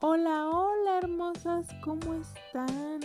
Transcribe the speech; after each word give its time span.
Hola, 0.00 0.46
hola 0.46 0.98
hermosas, 0.98 1.66
¿cómo 1.82 2.14
están? 2.14 3.00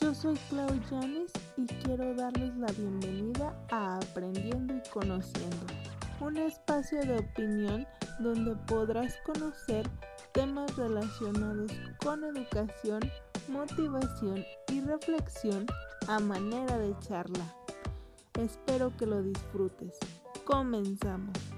Yo 0.00 0.14
soy 0.14 0.36
Clau 0.48 0.68
Yanis 0.88 1.32
y 1.56 1.66
quiero 1.66 2.14
darles 2.14 2.56
la 2.56 2.68
bienvenida 2.68 3.52
a 3.72 3.96
Aprendiendo 3.96 4.76
y 4.76 4.90
Conociendo, 4.90 5.66
un 6.20 6.36
espacio 6.36 7.00
de 7.04 7.18
opinión 7.18 7.84
donde 8.20 8.54
podrás 8.68 9.16
conocer 9.26 9.88
temas 10.30 10.76
relacionados 10.76 11.72
con 12.00 12.22
educación, 12.22 13.00
motivación 13.48 14.44
y 14.68 14.80
reflexión 14.82 15.66
a 16.06 16.20
manera 16.20 16.78
de 16.78 16.96
charla. 17.00 17.44
Espero 18.38 18.96
que 18.96 19.04
lo 19.04 19.20
disfrutes. 19.20 19.98
Comenzamos. 20.44 21.57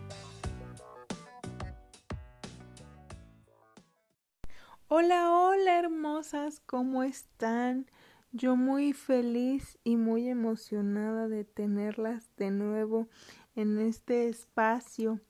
Hola, 4.92 5.32
hola 5.32 5.78
hermosas, 5.78 6.58
¿cómo 6.66 7.04
están? 7.04 7.86
Yo 8.32 8.56
muy 8.56 8.92
feliz 8.92 9.78
y 9.84 9.94
muy 9.94 10.28
emocionada 10.28 11.28
de 11.28 11.44
tenerlas 11.44 12.28
de 12.36 12.50
nuevo 12.50 13.06
en 13.54 13.78
este 13.78 14.28
espacio 14.28 15.20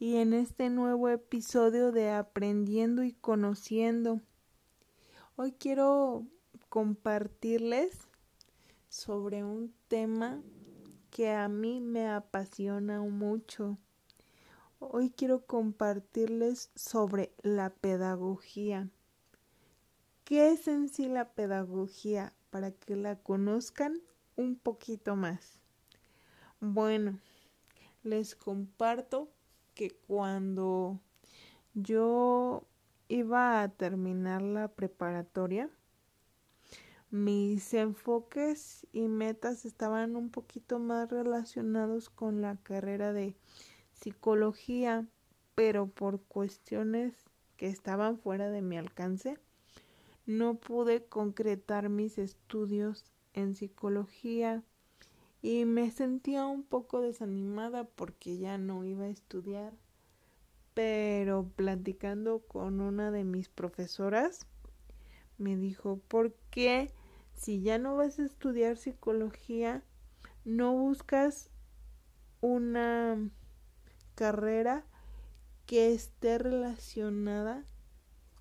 y 0.00 0.16
en 0.16 0.32
este 0.32 0.70
nuevo 0.70 1.08
episodio 1.08 1.92
de 1.92 2.10
Aprendiendo 2.10 3.04
y 3.04 3.12
Conociendo. 3.12 4.22
Hoy 5.36 5.52
quiero 5.52 6.26
compartirles 6.68 8.08
sobre 8.88 9.44
un 9.44 9.72
tema 9.86 10.42
que 11.10 11.30
a 11.30 11.46
mí 11.46 11.78
me 11.78 12.08
apasiona 12.08 13.02
mucho 13.02 13.78
Hoy 14.80 15.10
quiero 15.10 15.44
compartirles 15.44 16.70
sobre 16.76 17.32
la 17.42 17.70
pedagogía. 17.70 18.88
¿Qué 20.22 20.52
es 20.52 20.68
en 20.68 20.88
sí 20.88 21.08
la 21.08 21.32
pedagogía? 21.32 22.32
Para 22.50 22.70
que 22.70 22.94
la 22.94 23.16
conozcan 23.16 24.00
un 24.36 24.54
poquito 24.54 25.16
más. 25.16 25.58
Bueno, 26.60 27.18
les 28.04 28.36
comparto 28.36 29.28
que 29.74 29.90
cuando 30.06 31.00
yo 31.74 32.62
iba 33.08 33.62
a 33.62 33.68
terminar 33.70 34.42
la 34.42 34.68
preparatoria, 34.68 35.68
mis 37.10 37.74
enfoques 37.74 38.86
y 38.92 39.08
metas 39.08 39.64
estaban 39.64 40.14
un 40.14 40.30
poquito 40.30 40.78
más 40.78 41.10
relacionados 41.10 42.10
con 42.10 42.42
la 42.42 42.56
carrera 42.62 43.12
de 43.12 43.34
psicología, 44.00 45.06
pero 45.54 45.88
por 45.88 46.20
cuestiones 46.22 47.14
que 47.56 47.66
estaban 47.66 48.18
fuera 48.18 48.50
de 48.50 48.62
mi 48.62 48.76
alcance, 48.76 49.38
no 50.26 50.54
pude 50.54 51.04
concretar 51.04 51.88
mis 51.88 52.18
estudios 52.18 53.04
en 53.34 53.54
psicología 53.54 54.62
y 55.42 55.64
me 55.64 55.90
sentía 55.90 56.46
un 56.46 56.62
poco 56.62 57.00
desanimada 57.00 57.84
porque 57.84 58.38
ya 58.38 58.58
no 58.58 58.84
iba 58.84 59.04
a 59.04 59.10
estudiar. 59.10 59.72
Pero 60.74 61.50
platicando 61.56 62.40
con 62.40 62.80
una 62.80 63.10
de 63.10 63.24
mis 63.24 63.48
profesoras, 63.48 64.46
me 65.38 65.56
dijo, 65.56 65.98
¿por 66.08 66.34
qué 66.50 66.92
si 67.34 67.62
ya 67.62 67.78
no 67.78 67.96
vas 67.96 68.18
a 68.18 68.24
estudiar 68.24 68.76
psicología, 68.76 69.82
no 70.44 70.72
buscas 70.72 71.50
una 72.40 73.30
carrera 74.18 74.84
que 75.64 75.92
esté 75.94 76.38
relacionada 76.38 77.64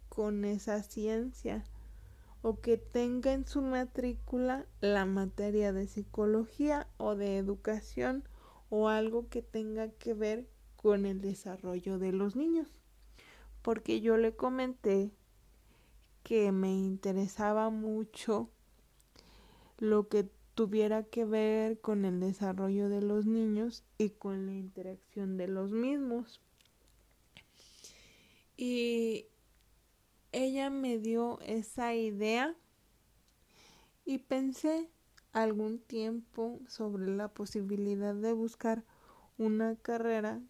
con 0.09 0.44
esa 0.44 0.81
ciencia 0.81 1.64
o 2.42 2.59
que 2.61 2.78
tenga 2.78 3.31
en 3.31 3.45
su 3.45 3.61
matrícula 3.61 4.66
la 4.81 5.05
materia 5.05 5.73
de 5.73 5.86
psicología 5.86 6.87
o 6.98 7.14
de 7.14 7.37
educación 7.37 8.23
o 8.71 8.87
algo 8.89 9.30
que 9.30 9.43
tenga 9.43 9.92
que 9.92 10.16
ver 10.16 10.49
con 10.77 11.05
el 11.05 11.21
desarrollo 11.21 11.99
de 11.99 12.11
los 12.11 12.36
niños. 12.36 12.70
Porque 13.61 14.02
yo 14.02 14.17
le 14.17 14.36
comenté 14.36 15.11
que 16.23 16.52
me 16.52 16.73
interesaba 16.73 17.70
mucho 17.70 18.49
lo 19.77 20.08
que 20.08 20.27
tuviera 20.57 21.03
que 21.03 21.23
ver 21.23 21.79
con 21.81 22.03
el 22.03 22.19
desarrollo 22.19 22.89
de 22.89 23.03
los 23.03 23.27
niños 23.27 23.83
y 23.99 24.09
con 24.09 24.47
la 24.47 24.53
interacción 24.53 25.37
de 25.37 25.47
los 25.47 25.71
mismos. 25.71 26.41
Y 28.57 29.27
ella 30.31 30.71
me 30.71 30.97
dio 30.97 31.39
esa 31.41 31.93
idea 31.93 32.55
y 34.03 34.17
pensé 34.17 34.89
algún 35.31 35.77
tiempo 35.77 36.59
sobre 36.67 37.05
la 37.05 37.27
posibilidad 37.27 38.15
de 38.15 38.33
buscar 38.33 38.83
una 39.37 39.75
carrera 39.75 40.41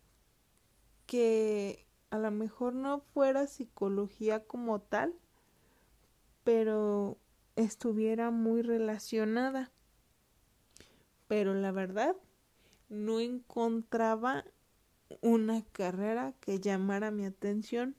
que 1.05 1.85
a 2.11 2.17
lo 2.17 2.31
mejor 2.31 2.75
no 2.75 3.01
fuera 3.01 3.45
psicología 3.45 4.45
como 4.45 4.79
tal, 4.79 5.13
pero 6.45 7.17
estuviera 7.57 8.31
muy 8.31 8.61
relacionada 8.61 9.69
pero 11.27 11.53
la 11.53 11.71
verdad 11.71 12.15
no 12.89 13.19
encontraba 13.19 14.45
una 15.21 15.63
carrera 15.71 16.33
que 16.39 16.59
llamara 16.59 17.11
mi 17.11 17.25
atención. 17.25 17.95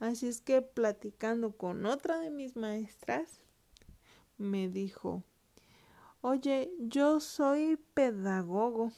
Así 0.00 0.28
es 0.28 0.40
que 0.40 0.62
platicando 0.62 1.56
con 1.56 1.86
otra 1.86 2.18
de 2.20 2.30
mis 2.30 2.56
maestras, 2.56 3.40
me 4.36 4.68
dijo, 4.68 5.24
oye, 6.20 6.70
yo 6.78 7.18
soy 7.20 7.76
pedagogo 7.94 8.92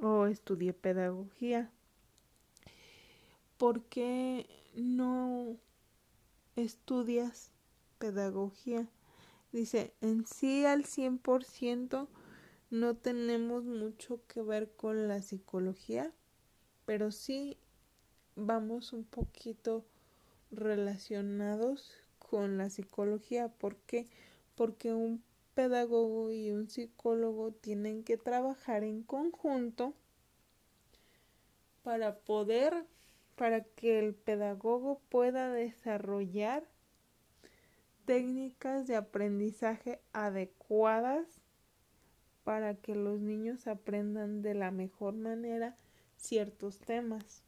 o 0.00 0.26
estudié 0.26 0.72
pedagogía. 0.72 1.70
¿Por 3.56 3.82
qué 3.84 4.48
no 4.74 5.56
estudias 6.56 7.52
pedagogía? 7.98 8.88
Dice, 9.52 9.94
en 10.00 10.26
sí 10.26 10.64
al 10.64 10.84
100% 10.84 12.08
no 12.70 12.96
tenemos 12.96 13.64
mucho 13.64 14.20
que 14.26 14.42
ver 14.42 14.70
con 14.72 15.08
la 15.08 15.22
psicología, 15.22 16.12
pero 16.84 17.10
sí 17.10 17.56
vamos 18.36 18.92
un 18.92 19.04
poquito 19.04 19.84
relacionados 20.50 21.92
con 22.18 22.58
la 22.58 22.68
psicología. 22.68 23.48
¿Por 23.48 23.76
qué? 23.76 24.06
Porque 24.54 24.92
un 24.92 25.22
pedagogo 25.54 26.30
y 26.30 26.50
un 26.50 26.68
psicólogo 26.68 27.52
tienen 27.52 28.04
que 28.04 28.16
trabajar 28.16 28.84
en 28.84 29.02
conjunto 29.02 29.94
para 31.82 32.18
poder, 32.18 32.84
para 33.34 33.64
que 33.64 33.98
el 33.98 34.14
pedagogo 34.14 35.00
pueda 35.08 35.50
desarrollar 35.50 36.68
técnicas 38.04 38.86
de 38.86 38.96
aprendizaje 38.96 40.00
adecuadas 40.12 41.26
para 42.48 42.74
que 42.76 42.94
los 42.94 43.20
niños 43.20 43.66
aprendan 43.66 44.40
de 44.40 44.54
la 44.54 44.70
mejor 44.70 45.12
manera 45.12 45.76
ciertos 46.16 46.78
temas. 46.78 47.42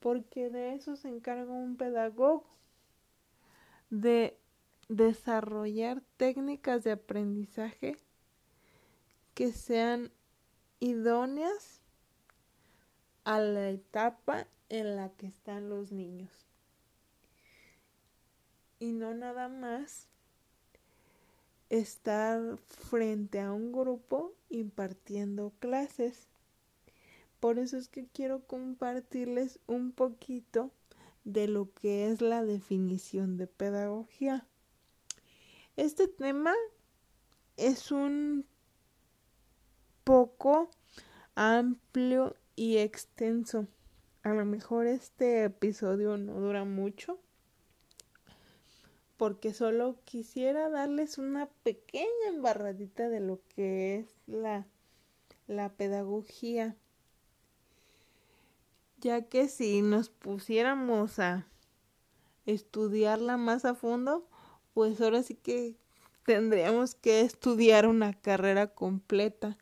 Porque 0.00 0.50
de 0.50 0.74
eso 0.74 0.96
se 0.96 1.08
encarga 1.08 1.50
un 1.50 1.78
pedagogo, 1.78 2.44
de 3.88 4.36
desarrollar 4.90 6.02
técnicas 6.18 6.84
de 6.84 6.92
aprendizaje 6.92 7.96
que 9.32 9.50
sean 9.52 10.12
idóneas 10.78 11.80
a 13.24 13.40
la 13.40 13.70
etapa 13.70 14.46
en 14.68 14.96
la 14.96 15.08
que 15.08 15.26
están 15.26 15.70
los 15.70 15.90
niños. 15.90 16.46
Y 18.78 18.92
no 18.92 19.14
nada 19.14 19.48
más 19.48 20.06
estar 21.70 22.58
frente 22.58 23.40
a 23.40 23.52
un 23.52 23.72
grupo 23.72 24.34
impartiendo 24.48 25.52
clases. 25.58 26.28
Por 27.40 27.58
eso 27.58 27.76
es 27.76 27.88
que 27.88 28.06
quiero 28.06 28.46
compartirles 28.46 29.60
un 29.66 29.92
poquito 29.92 30.70
de 31.24 31.48
lo 31.48 31.72
que 31.74 32.10
es 32.10 32.20
la 32.20 32.44
definición 32.44 33.36
de 33.36 33.46
pedagogía. 33.46 34.46
Este 35.76 36.08
tema 36.08 36.54
es 37.56 37.90
un 37.90 38.46
poco 40.04 40.70
amplio 41.34 42.36
y 42.54 42.78
extenso. 42.78 43.66
A 44.22 44.30
lo 44.30 44.44
mejor 44.44 44.86
este 44.86 45.44
episodio 45.44 46.16
no 46.16 46.40
dura 46.40 46.64
mucho, 46.64 47.18
porque 49.16 49.54
solo 49.54 49.96
quisiera 50.04 50.68
darles 50.68 51.18
una 51.18 51.46
pequeña 51.62 52.28
embarradita 52.28 53.08
de 53.08 53.20
lo 53.20 53.40
que 53.54 53.96
es 53.96 54.06
la, 54.26 54.66
la 55.46 55.70
pedagogía, 55.70 56.76
ya 58.98 59.22
que 59.22 59.48
si 59.48 59.82
nos 59.82 60.10
pusiéramos 60.10 61.18
a 61.18 61.46
estudiarla 62.44 63.36
más 63.36 63.64
a 63.64 63.74
fondo, 63.74 64.26
pues 64.74 65.00
ahora 65.00 65.22
sí 65.22 65.34
que 65.34 65.76
tendríamos 66.24 66.94
que 66.94 67.20
estudiar 67.20 67.86
una 67.86 68.12
carrera 68.12 68.68
completa. 68.68 69.56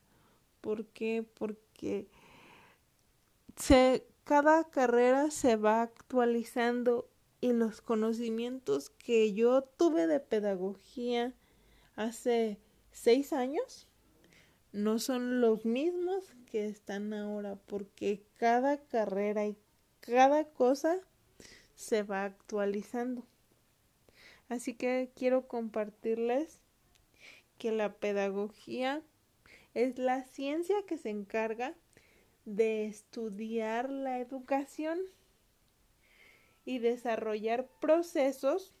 ¿Por 0.61 0.85
qué? 0.87 1.25
Porque 1.37 2.07
se, 3.55 4.05
cada 4.23 4.63
carrera 4.65 5.31
se 5.31 5.55
va 5.55 5.81
actualizando 5.83 7.07
y 7.45 7.53
los 7.53 7.79
conocimientos 7.79 8.89
que 8.89 9.31
yo 9.33 9.61
tuve 9.61 10.07
de 10.07 10.19
pedagogía 10.19 11.31
hace 11.95 12.57
seis 12.91 13.33
años 13.33 13.87
no 14.71 14.97
son 14.97 15.41
los 15.41 15.63
mismos 15.63 16.33
que 16.49 16.65
están 16.65 17.13
ahora 17.13 17.55
porque 17.67 18.23
cada 18.39 18.79
carrera 18.79 19.45
y 19.45 19.55
cada 19.99 20.45
cosa 20.45 20.97
se 21.75 22.01
va 22.01 22.23
actualizando. 22.23 23.27
Así 24.49 24.73
que 24.73 25.11
quiero 25.15 25.47
compartirles 25.47 26.61
que 27.59 27.71
la 27.71 27.93
pedagogía 27.93 29.03
es 29.75 29.99
la 29.99 30.23
ciencia 30.23 30.77
que 30.87 30.97
se 30.97 31.11
encarga 31.11 31.75
de 32.45 32.87
estudiar 32.87 33.91
la 33.91 34.17
educación 34.17 34.97
y 36.65 36.79
desarrollar 36.79 37.67
procesos 37.79 38.73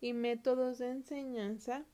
y 0.00 0.12
métodos 0.12 0.78
de 0.78 0.90
enseñanza 0.90 1.84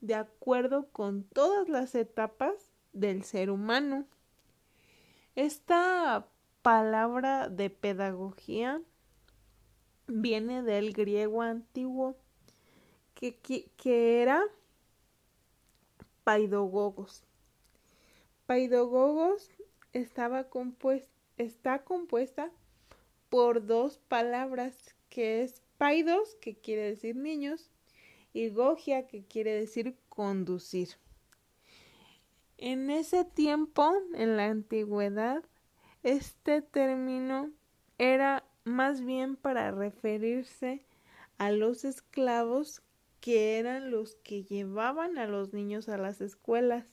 de 0.00 0.14
acuerdo 0.14 0.88
con 0.92 1.24
todas 1.24 1.68
las 1.68 1.94
etapas 1.94 2.54
del 2.92 3.22
ser 3.24 3.50
humano. 3.50 4.06
Esta 5.36 6.26
palabra 6.62 7.48
de 7.48 7.70
pedagogía 7.70 8.82
viene 10.06 10.62
del 10.62 10.92
griego 10.92 11.42
antiguo 11.42 12.16
que, 13.14 13.36
que, 13.76 14.22
era 14.22 14.42
paidogogos. 16.24 17.22
Paidogogos 18.46 19.50
estaba 19.92 20.46
está 21.36 21.84
compuesta 21.84 22.50
por 23.30 23.64
dos 23.64 23.96
palabras 23.96 24.94
que 25.08 25.42
es 25.42 25.62
paidos, 25.78 26.36
que 26.42 26.56
quiere 26.56 26.82
decir 26.82 27.16
niños, 27.16 27.70
y 28.34 28.50
gogia, 28.50 29.06
que 29.06 29.24
quiere 29.24 29.52
decir 29.52 29.96
conducir. 30.08 30.90
En 32.58 32.90
ese 32.90 33.24
tiempo, 33.24 33.90
en 34.14 34.36
la 34.36 34.46
antigüedad, 34.46 35.42
este 36.02 36.60
término 36.60 37.50
era 37.96 38.44
más 38.64 39.00
bien 39.00 39.36
para 39.36 39.70
referirse 39.70 40.84
a 41.38 41.50
los 41.50 41.84
esclavos 41.84 42.82
que 43.20 43.58
eran 43.58 43.90
los 43.90 44.14
que 44.16 44.44
llevaban 44.44 45.18
a 45.18 45.26
los 45.26 45.52
niños 45.52 45.88
a 45.88 45.96
las 45.96 46.20
escuelas. 46.20 46.86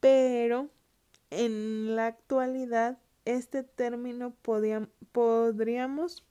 Pero 0.00 0.70
en 1.30 1.96
la 1.96 2.06
actualidad 2.06 2.98
este 3.30 3.62
término 3.62 4.34
podríamos 5.12 6.24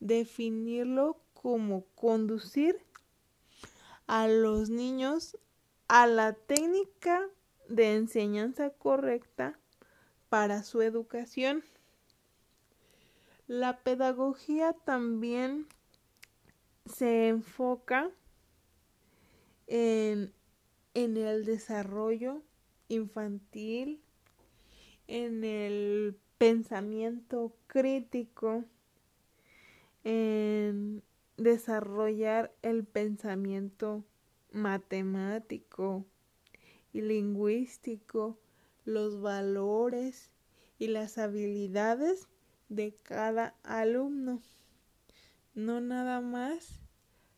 definirlo 0.00 1.20
como 1.34 1.84
conducir 1.94 2.78
a 4.06 4.28
los 4.28 4.70
niños 4.70 5.38
a 5.88 6.06
la 6.06 6.32
técnica 6.34 7.28
de 7.68 7.94
enseñanza 7.94 8.70
correcta 8.70 9.58
para 10.28 10.62
su 10.62 10.82
educación. 10.82 11.64
La 13.46 13.78
pedagogía 13.78 14.72
también 14.84 15.66
se 16.86 17.28
enfoca 17.28 18.10
en, 19.66 20.32
en 20.94 21.16
el 21.16 21.44
desarrollo 21.44 22.42
infantil, 22.88 24.02
en 25.10 25.42
el 25.42 26.16
pensamiento 26.38 27.52
crítico, 27.66 28.64
en 30.04 31.02
desarrollar 31.36 32.54
el 32.62 32.84
pensamiento 32.84 34.04
matemático 34.52 36.04
y 36.92 37.00
lingüístico, 37.02 38.38
los 38.84 39.20
valores 39.20 40.30
y 40.78 40.86
las 40.86 41.18
habilidades 41.18 42.28
de 42.68 42.94
cada 43.02 43.56
alumno. 43.64 44.40
No 45.54 45.80
nada 45.80 46.20
más 46.20 46.80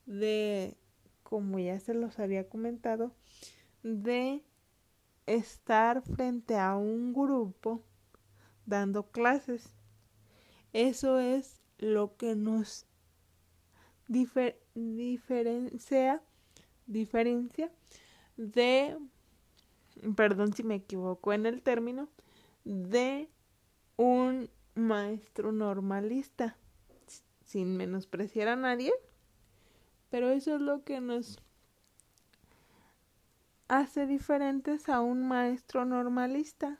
de, 0.04 0.76
como 1.22 1.58
ya 1.58 1.80
se 1.80 1.94
los 1.94 2.18
había 2.18 2.50
comentado, 2.50 3.14
de 3.82 4.42
estar 5.26 6.02
frente 6.02 6.56
a 6.56 6.76
un 6.76 7.12
grupo 7.12 7.82
dando 8.66 9.10
clases. 9.10 9.74
Eso 10.72 11.18
es 11.18 11.60
lo 11.78 12.16
que 12.16 12.34
nos 12.34 12.86
diferencia, 14.74 16.22
diferencia 16.86 17.70
de, 18.36 18.98
perdón 20.16 20.52
si 20.52 20.62
me 20.62 20.76
equivoco 20.76 21.32
en 21.32 21.46
el 21.46 21.62
término, 21.62 22.08
de 22.64 23.28
un 23.96 24.50
maestro 24.74 25.52
normalista, 25.52 26.56
sin 27.44 27.76
menospreciar 27.76 28.48
a 28.48 28.56
nadie, 28.56 28.92
pero 30.10 30.30
eso 30.30 30.56
es 30.56 30.60
lo 30.60 30.84
que 30.84 31.00
nos 31.00 31.38
hace 33.72 34.06
diferentes 34.06 34.90
a 34.90 35.00
un 35.00 35.26
maestro 35.26 35.86
normalista. 35.86 36.78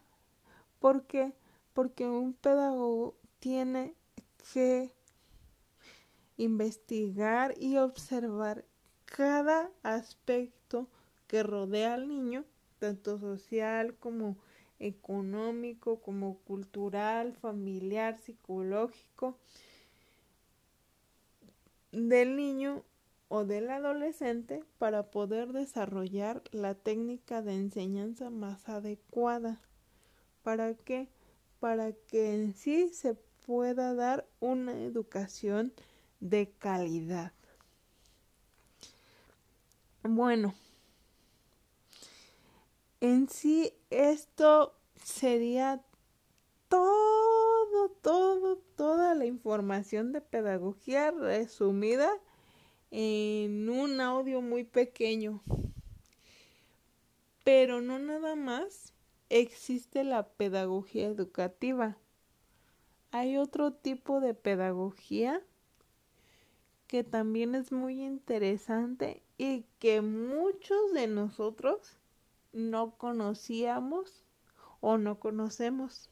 ¿Por 0.79 1.07
qué? 1.07 1.33
Porque 1.73 2.07
un 2.07 2.35
pedagogo 2.35 3.17
tiene 3.39 3.95
que 4.53 4.93
investigar 6.37 7.55
y 7.59 7.79
observar 7.79 8.67
cada 9.07 9.71
aspecto 9.83 10.87
que 11.29 11.43
rodea 11.43 11.95
al 11.95 12.09
niño, 12.09 12.45
tanto 12.79 13.19
social 13.19 13.95
como 13.95 14.37
económico, 14.79 15.99
como 16.03 16.41
cultural, 16.41 17.33
familiar, 17.33 18.19
psicológico, 18.19 19.39
del 21.91 22.37
niño 22.37 22.85
o 23.35 23.47
del 23.47 23.71
adolescente 23.71 24.63
para 24.77 25.11
poder 25.11 25.55
desarrollar 25.55 26.43
la 26.51 26.75
técnica 26.75 27.41
de 27.41 27.55
enseñanza 27.55 28.29
más 28.29 28.69
adecuada. 28.69 29.59
¿Para 30.43 30.75
qué? 30.75 31.09
Para 31.59 31.93
que 31.93 32.35
en 32.35 32.55
sí 32.55 32.91
se 32.91 33.15
pueda 33.47 33.95
dar 33.95 34.29
una 34.41 34.79
educación 34.83 35.73
de 36.21 36.51
calidad. 36.59 37.33
Bueno, 40.03 40.53
en 43.01 43.31
sí 43.31 43.73
esto 43.89 44.75
sería 45.03 45.83
todo, 46.69 47.89
todo, 48.03 48.59
toda 48.77 49.15
la 49.15 49.25
información 49.25 50.13
de 50.13 50.21
pedagogía 50.21 51.13
resumida 51.13 52.11
en 52.93 53.71
un 53.71 54.01
audio 54.03 54.43
muy 54.43 54.65
pequeño. 54.65 55.43
Pero 57.43 57.81
no 57.81 57.99
nada 57.99 58.37
más 58.37 58.93
existe 59.31 60.05
la 60.05 60.29
pedagogía 60.29 61.07
educativa. 61.07 61.97
Hay 63.11 63.39
otro 63.39 63.73
tipo 63.73 64.21
de 64.21 64.35
pedagogía 64.35 65.43
que 66.87 67.03
también 67.03 67.55
es 67.55 67.73
muy 67.73 68.05
interesante 68.05 69.23
y 69.39 69.65
que 69.79 70.03
muchos 70.03 70.93
de 70.93 71.07
nosotros 71.07 71.97
no 72.53 72.99
conocíamos 72.99 74.23
o 74.81 74.99
no 74.99 75.19
conocemos. 75.19 76.11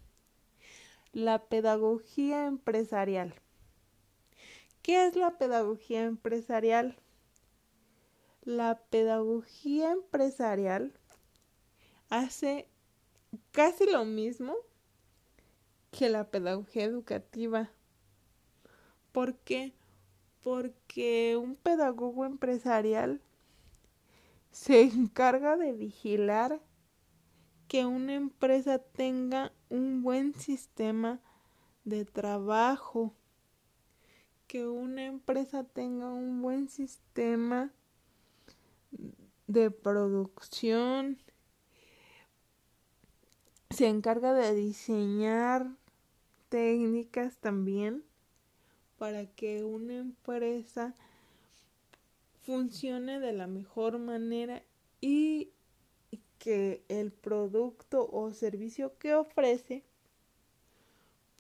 La 1.13 1.45
pedagogía 1.45 2.47
empresarial. 2.47 3.35
¿Qué 4.83 5.07
es 5.07 5.15
la 5.15 5.37
pedagogía 5.37 6.05
empresarial? 6.05 6.97
La 8.43 8.81
pedagogía 8.91 9.93
empresarial 9.93 10.99
hace 12.09 12.67
casi 13.53 13.85
lo 13.85 14.07
mismo 14.07 14.55
que 15.91 16.09
la 16.09 16.31
pedagogía 16.31 16.85
educativa. 16.85 17.71
¿Por 19.13 19.37
qué? 19.39 19.75
Porque 20.43 21.37
un 21.37 21.57
pedagogo 21.57 22.25
empresarial 22.25 23.21
se 24.51 24.83
encarga 24.83 25.59
de 25.59 25.73
vigilar 25.73 26.63
que 27.69 27.85
una 27.85 28.15
empresa 28.15 28.79
tenga 28.79 29.53
un 29.69 30.03
buen 30.03 30.35
sistema 30.35 31.21
de 31.85 32.07
trabajo 32.07 33.15
que 34.51 34.67
una 34.67 35.07
empresa 35.07 35.63
tenga 35.63 36.09
un 36.09 36.43
buen 36.43 36.69
sistema 36.69 37.71
de 39.47 39.71
producción, 39.71 41.19
se 43.71 43.87
encarga 43.87 44.35
de 44.35 44.53
diseñar 44.53 45.71
técnicas 46.49 47.37
también 47.37 48.03
para 48.99 49.25
que 49.27 49.63
una 49.63 49.99
empresa 49.99 50.97
funcione 52.43 53.21
de 53.21 53.33
la 53.33 53.47
mejor 53.47 54.01
manera 54.01 54.65
y 55.01 55.53
que 56.41 56.83
el 56.89 57.13
producto 57.13 58.11
o 58.11 58.33
servicio 58.33 58.99
que 58.99 59.15
ofrece 59.15 59.85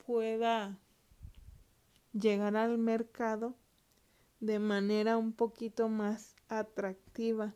pueda 0.07 0.79
llegar 2.13 2.57
al 2.57 2.79
mercado 2.79 3.55
de 4.41 4.59
manera 4.59 5.17
un 5.17 5.33
poquito 5.33 5.89
más 5.89 6.35
atractiva. 6.49 7.55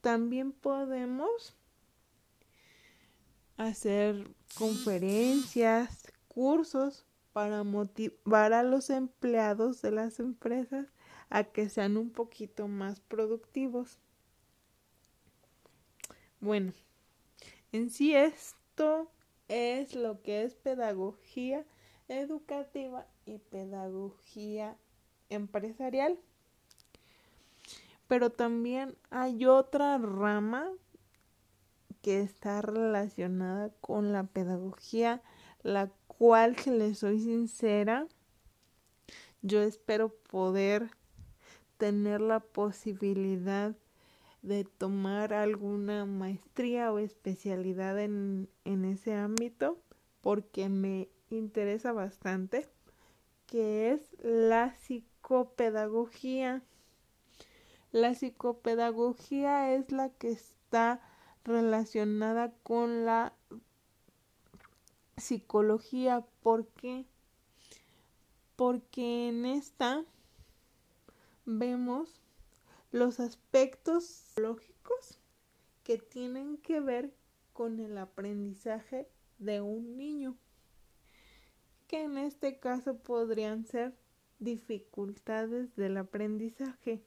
También 0.00 0.52
podemos 0.52 1.56
hacer 3.56 4.34
conferencias, 4.56 6.12
cursos 6.28 7.04
para 7.32 7.62
motivar 7.64 8.52
a 8.52 8.62
los 8.62 8.90
empleados 8.90 9.82
de 9.82 9.90
las 9.90 10.18
empresas 10.18 10.86
a 11.28 11.44
que 11.44 11.68
sean 11.68 11.96
un 11.96 12.10
poquito 12.10 12.68
más 12.68 13.00
productivos. 13.00 13.98
Bueno, 16.40 16.72
en 17.72 17.90
sí 17.90 18.14
esto 18.14 19.10
es 19.48 19.94
lo 19.94 20.22
que 20.22 20.44
es 20.44 20.54
pedagogía 20.54 21.66
educativa 22.06 23.06
y 23.28 23.38
pedagogía 23.38 24.76
empresarial. 25.28 26.18
Pero 28.06 28.30
también 28.30 28.96
hay 29.10 29.44
otra 29.44 29.98
rama 29.98 30.70
que 32.02 32.20
está 32.20 32.62
relacionada 32.62 33.70
con 33.80 34.12
la 34.12 34.24
pedagogía, 34.24 35.22
la 35.62 35.90
cual, 36.06 36.56
si 36.56 36.70
les 36.70 36.98
soy 36.98 37.20
sincera, 37.20 38.06
yo 39.42 39.62
espero 39.62 40.08
poder 40.08 40.90
tener 41.76 42.20
la 42.20 42.40
posibilidad 42.40 43.76
de 44.42 44.64
tomar 44.64 45.34
alguna 45.34 46.06
maestría 46.06 46.92
o 46.92 46.98
especialidad 46.98 47.98
en, 48.00 48.48
en 48.64 48.84
ese 48.84 49.14
ámbito 49.14 49.78
porque 50.20 50.68
me 50.68 51.08
interesa 51.30 51.92
bastante, 51.92 52.68
que 53.48 53.90
es 53.92 54.14
la 54.20 54.76
psicopedagogía. 54.76 56.62
La 57.90 58.14
psicopedagogía 58.14 59.74
es 59.74 59.90
la 59.90 60.10
que 60.10 60.30
está 60.30 61.00
relacionada 61.44 62.52
con 62.62 63.06
la 63.06 63.34
psicología. 65.16 66.24
¿Por 66.42 66.68
qué? 66.68 67.06
Porque 68.54 69.28
en 69.28 69.46
esta 69.46 70.04
vemos 71.46 72.20
los 72.90 73.18
aspectos 73.18 74.34
lógicos 74.36 75.18
que 75.84 75.96
tienen 75.96 76.58
que 76.58 76.80
ver 76.80 77.14
con 77.54 77.80
el 77.80 77.96
aprendizaje 77.96 79.08
de 79.38 79.62
un 79.62 79.96
niño, 79.96 80.36
que 81.88 82.02
en 82.02 82.18
este 82.18 82.58
caso 82.58 82.98
podrían 82.98 83.64
ser 83.64 83.94
dificultades 84.38 85.74
del 85.74 85.96
aprendizaje. 85.96 87.02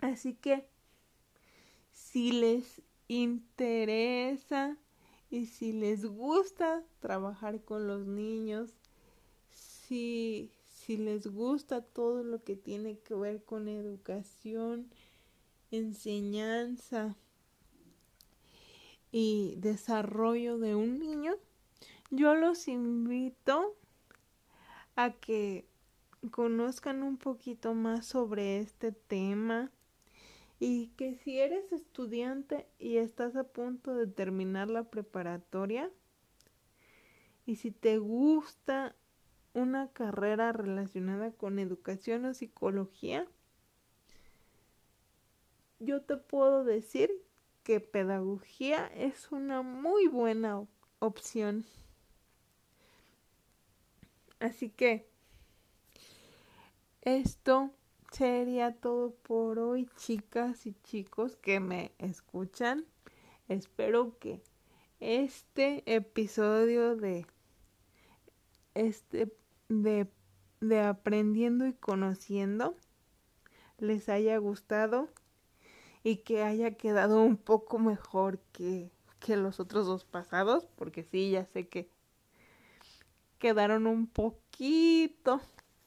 Así 0.00 0.34
que 0.34 0.66
si 1.92 2.32
les 2.32 2.82
interesa 3.08 4.76
y 5.30 5.46
si 5.46 5.72
les 5.72 6.04
gusta 6.04 6.84
trabajar 7.00 7.62
con 7.62 7.86
los 7.86 8.06
niños, 8.06 8.74
si, 9.50 10.50
si 10.68 10.96
les 10.98 11.26
gusta 11.26 11.80
todo 11.80 12.22
lo 12.22 12.44
que 12.44 12.54
tiene 12.54 12.98
que 12.98 13.14
ver 13.14 13.42
con 13.44 13.68
educación, 13.68 14.90
enseñanza 15.70 17.16
y 19.10 19.54
desarrollo 19.56 20.58
de 20.58 20.74
un 20.74 20.98
niño, 20.98 21.34
yo 22.12 22.34
los 22.34 22.68
invito 22.68 23.74
a 24.96 25.12
que 25.12 25.66
conozcan 26.30 27.02
un 27.02 27.16
poquito 27.16 27.72
más 27.72 28.04
sobre 28.04 28.58
este 28.58 28.92
tema 28.92 29.70
y 30.60 30.88
que 30.88 31.16
si 31.16 31.40
eres 31.40 31.72
estudiante 31.72 32.68
y 32.78 32.98
estás 32.98 33.34
a 33.34 33.44
punto 33.44 33.94
de 33.94 34.06
terminar 34.06 34.68
la 34.68 34.84
preparatoria 34.84 35.90
y 37.46 37.56
si 37.56 37.70
te 37.70 37.96
gusta 37.96 38.94
una 39.54 39.90
carrera 39.90 40.52
relacionada 40.52 41.32
con 41.32 41.58
educación 41.58 42.26
o 42.26 42.34
psicología, 42.34 43.26
yo 45.80 46.02
te 46.02 46.18
puedo 46.18 46.62
decir 46.62 47.10
que 47.64 47.80
pedagogía 47.80 48.86
es 48.88 49.32
una 49.32 49.62
muy 49.62 50.08
buena 50.08 50.66
opción. 50.98 51.64
Así 54.42 54.70
que 54.70 55.06
esto 57.02 57.70
sería 58.10 58.74
todo 58.74 59.14
por 59.22 59.60
hoy, 59.60 59.88
chicas 59.94 60.66
y 60.66 60.74
chicos 60.82 61.36
que 61.36 61.60
me 61.60 61.92
escuchan. 61.98 62.84
Espero 63.46 64.18
que 64.18 64.42
este 64.98 65.84
episodio 65.86 66.96
de 66.96 67.24
este 68.74 69.32
de, 69.68 70.10
de 70.60 70.80
aprendiendo 70.80 71.64
y 71.64 71.74
conociendo 71.74 72.74
les 73.78 74.08
haya 74.08 74.36
gustado 74.38 75.08
y 76.02 76.16
que 76.16 76.42
haya 76.42 76.72
quedado 76.72 77.22
un 77.22 77.36
poco 77.36 77.78
mejor 77.78 78.40
que, 78.50 78.90
que 79.20 79.36
los 79.36 79.60
otros 79.60 79.86
dos 79.86 80.04
pasados, 80.04 80.66
porque 80.74 81.04
sí, 81.04 81.30
ya 81.30 81.44
sé 81.46 81.68
que 81.68 81.88
quedaron 83.42 83.88
un 83.88 84.06
poquito 84.06 85.40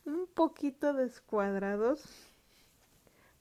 un 0.03 0.27
poquito 0.27 0.91
descuadrados, 0.91 2.03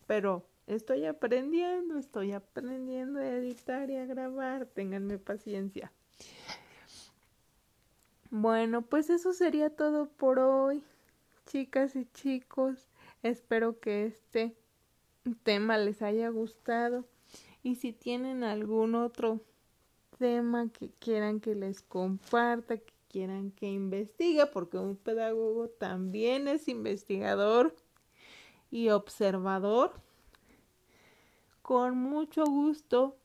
pero 0.07 0.47
estoy 0.69 1.05
aprendiendo, 1.05 1.99
estoy 1.99 2.31
aprendiendo 2.31 3.19
a 3.19 3.27
editar 3.27 3.91
y 3.91 3.97
a 3.97 4.07
grabar, 4.07 4.67
ténganme 4.67 5.19
paciencia. 5.19 5.91
Bueno, 8.31 8.83
pues 8.83 9.11
eso 9.11 9.33
sería 9.33 9.69
todo 9.69 10.07
por 10.07 10.39
hoy, 10.39 10.85
chicas 11.47 11.97
y 11.97 12.07
chicos. 12.07 12.87
Espero 13.25 13.81
que 13.81 14.07
este 14.07 14.57
tema 15.43 15.77
les 15.77 16.03
haya 16.03 16.29
gustado 16.29 17.05
y 17.65 17.75
si 17.75 17.93
tienen 17.93 18.45
algún 18.45 18.95
otro 18.95 19.41
tema 20.19 20.69
que 20.71 20.91
quieran 21.01 21.41
que 21.41 21.57
les 21.57 21.83
comparta, 21.83 22.77
que 22.79 22.94
quieran 23.15 23.53
que 23.53 23.71
investigue, 23.71 24.45
porque 24.47 24.77
un 24.77 24.97
pedagogo 24.97 25.69
también 25.69 26.49
es 26.49 26.67
investigador 26.67 27.77
y 28.73 28.89
observador. 28.89 29.93
Con 31.63 31.97
mucho 31.97 32.45
gusto 32.45 33.17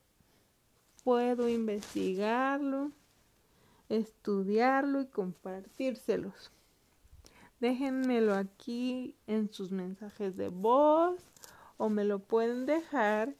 puedo 1.02 1.48
investigarlo, 1.48 2.92
estudiarlo 3.88 5.00
y 5.00 5.06
compartírselos. 5.06 6.52
Déjenmelo 7.58 8.36
aquí 8.36 9.16
en 9.26 9.52
sus 9.52 9.72
mensajes 9.72 10.36
de 10.36 10.50
voz 10.50 11.20
o 11.78 11.88
me 11.88 12.04
lo 12.04 12.20
pueden 12.20 12.64
dejar 12.64 13.34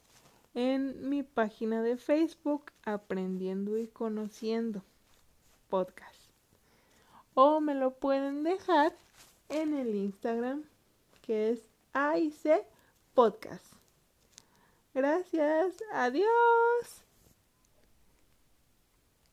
en 0.55 1.09
mi 1.09 1.23
página 1.23 1.81
de 1.81 1.97
Facebook 1.97 2.73
Aprendiendo 2.85 3.79
y 3.79 3.87
Conociendo 3.87 4.83
Podcast 5.69 6.20
o 7.43 7.59
me 7.59 7.75
lo 7.75 7.93
pueden 7.93 8.43
dejar 8.43 8.93
en 9.49 9.73
el 9.73 9.95
Instagram 9.95 10.63
que 11.23 11.53
es 11.53 11.71
AIC 11.95 12.67
Podcast. 13.15 13.65
Gracias, 14.93 15.83
adiós. 15.91 17.03